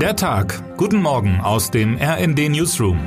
[0.00, 0.76] Der Tag.
[0.76, 2.98] Guten Morgen aus dem RND Newsroom.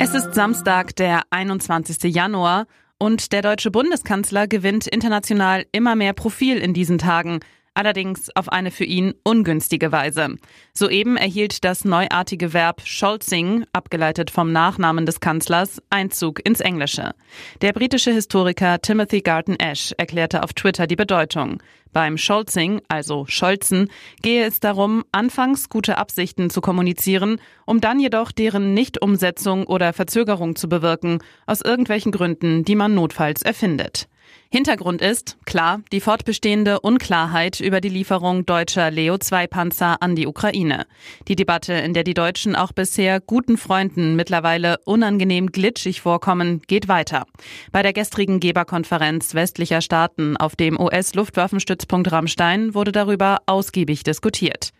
[0.00, 2.12] Es ist Samstag, der 21.
[2.12, 2.66] Januar,
[2.98, 7.38] und der deutsche Bundeskanzler gewinnt international immer mehr Profil in diesen Tagen
[7.76, 10.36] allerdings auf eine für ihn ungünstige Weise.
[10.72, 17.12] Soeben erhielt das neuartige Verb Scholzing, abgeleitet vom Nachnamen des Kanzlers, Einzug ins Englische.
[17.60, 21.62] Der britische Historiker Timothy Garton Ash erklärte auf Twitter die Bedeutung.
[21.96, 23.88] Beim Scholzing, also Scholzen,
[24.20, 30.56] gehe es darum, anfangs gute Absichten zu kommunizieren, um dann jedoch deren Nichtumsetzung oder Verzögerung
[30.56, 34.08] zu bewirken, aus irgendwelchen Gründen, die man notfalls erfindet.
[34.48, 40.86] Hintergrund ist, klar, die fortbestehende Unklarheit über die Lieferung deutscher Leo-2-Panzer an die Ukraine.
[41.26, 46.86] Die Debatte, in der die Deutschen auch bisher guten Freunden mittlerweile unangenehm glitschig vorkommen, geht
[46.88, 47.26] weiter.
[47.72, 54.70] Bei der gestrigen Geberkonferenz westlicher Staaten auf dem US-Luftwaffenstützpunkt Rammstein wurde darüber ausgiebig diskutiert.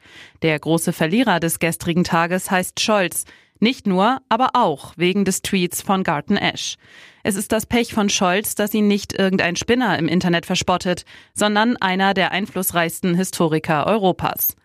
[0.42, 3.24] Der große Verlierer des gestrigen Tages heißt Scholz.
[3.58, 6.76] Nicht nur, aber auch wegen des Tweets von Garten Ash.
[7.22, 11.04] Es ist das Pech von Scholz, dass ihn nicht irgendein Spinner im Internet verspottet,
[11.34, 14.56] sondern einer der einflussreichsten Historiker Europas.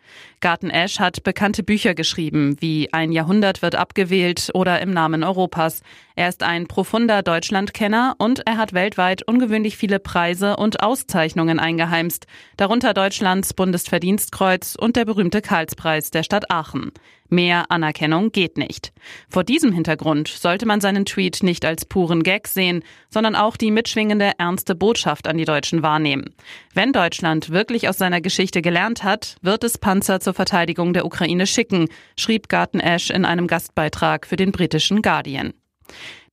[0.42, 5.81] Garten Ash hat bekannte Bücher geschrieben, wie Ein Jahrhundert wird abgewählt oder Im Namen Europas.
[6.16, 12.28] Er ist ein profunder Deutschlandkenner und er hat weltweit ungewöhnlich viele Preise und Auszeichnungen eingeheimst,
[12.58, 16.92] darunter Deutschlands Bundesverdienstkreuz und der berühmte Karlspreis der Stadt Aachen.
[17.33, 18.91] Mehr Anerkennung geht nicht.
[19.29, 23.71] Vor diesem Hintergrund sollte man seinen Tweet nicht als puren Gag sehen, sondern auch die
[23.71, 26.35] mitschwingende ernste Botschaft an die Deutschen wahrnehmen.
[26.73, 31.47] Wenn Deutschland wirklich aus seiner Geschichte gelernt hat, wird es Panzer zur Verteidigung der Ukraine
[31.47, 31.87] schicken,
[32.17, 35.53] schrieb Garten Ash in einem Gastbeitrag für den britischen Guardian.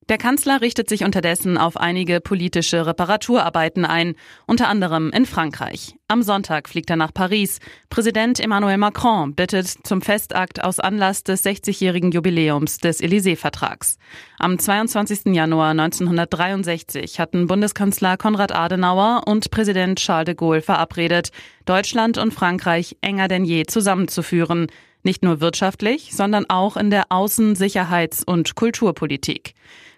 [0.09, 4.15] Der Kanzler richtet sich unterdessen auf einige politische Reparaturarbeiten ein,
[4.47, 5.97] unter anderem in Frankreich.
[6.09, 7.59] Am Sonntag fliegt er nach Paris.
[7.91, 13.99] Präsident Emmanuel Macron bittet zum Festakt aus Anlass des 60-jährigen Jubiläums des Élysée-Vertrags.
[14.39, 15.35] Am 22.
[15.35, 21.33] Januar 1963 hatten Bundeskanzler Konrad Adenauer und Präsident Charles de Gaulle verabredet,
[21.67, 24.69] Deutschland und Frankreich enger denn je zusammenzuführen.
[25.09, 29.55] Nicht nur wirtschaftlich, sondern auch in der Außen-, Sicherheits- und Kulturpolitik.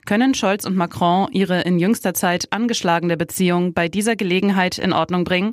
[0.07, 5.25] Können Scholz und Macron ihre in jüngster Zeit angeschlagene Beziehung bei dieser Gelegenheit in Ordnung
[5.25, 5.51] bringen?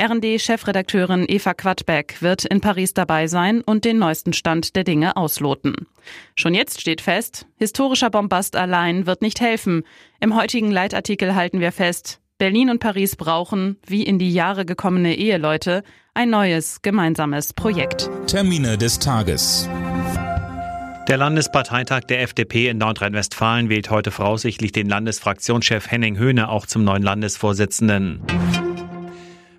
[0.00, 5.74] RD-Chefredakteurin Eva Quadbeck wird in Paris dabei sein und den neuesten Stand der Dinge ausloten.
[6.34, 9.82] Schon jetzt steht fest, historischer Bombast allein wird nicht helfen.
[10.20, 15.16] Im heutigen Leitartikel halten wir fest, Berlin und Paris brauchen, wie in die Jahre gekommene
[15.16, 15.82] Eheleute,
[16.16, 18.08] ein neues gemeinsames Projekt.
[18.26, 19.68] Termine des Tages.
[21.08, 26.84] Der Landesparteitag der FDP in Nordrhein-Westfalen wählt heute voraussichtlich den Landesfraktionschef Henning Höhne auch zum
[26.84, 28.22] neuen Landesvorsitzenden.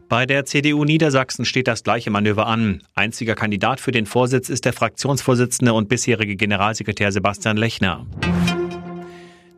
[0.10, 2.82] Bei der CDU Niedersachsen steht das gleiche Manöver an.
[2.96, 8.08] Einziger Kandidat für den Vorsitz ist der Fraktionsvorsitzende und bisherige Generalsekretär Sebastian Lechner.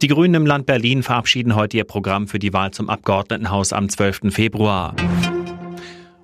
[0.02, 3.88] Die Grünen im Land Berlin verabschieden heute ihr Programm für die Wahl zum Abgeordnetenhaus am
[3.88, 4.34] 12.
[4.34, 4.96] Februar.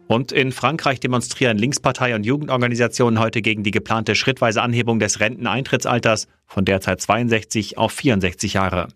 [0.07, 6.27] Und in Frankreich demonstrieren Linkspartei und Jugendorganisationen heute gegen die geplante schrittweise Anhebung des Renteneintrittsalters
[6.45, 8.89] von derzeit 62 auf 64 Jahre.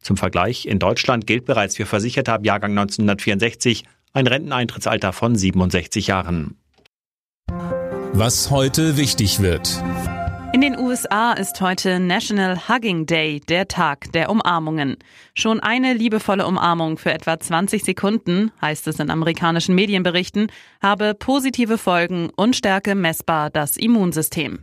[0.00, 6.08] Zum Vergleich, in Deutschland gilt bereits für Versicherte ab Jahrgang 1964 ein Renteneintrittsalter von 67
[6.08, 6.56] Jahren.
[8.12, 9.82] Was heute wichtig wird.
[10.54, 14.96] In den USA ist heute National Hugging Day, der Tag der Umarmungen.
[15.34, 20.50] Schon eine liebevolle Umarmung für etwa 20 Sekunden, heißt es in amerikanischen Medienberichten,
[20.82, 24.58] habe positive Folgen und stärke messbar das Immunsystem.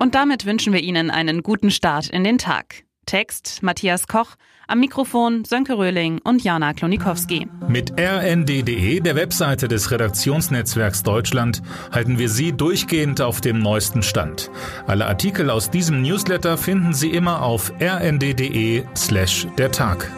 [0.00, 2.82] Und damit wünschen wir Ihnen einen guten Start in den Tag.
[3.06, 4.36] Text Matthias Koch,
[4.68, 7.48] am Mikrofon Sönke Röhling und Jana Klonikowski.
[7.68, 14.50] Mit rnd.de, der Webseite des Redaktionsnetzwerks Deutschland, halten wir Sie durchgehend auf dem neuesten Stand.
[14.86, 20.10] Alle Artikel aus diesem Newsletter finden Sie immer auf rnd.de slash der Tag.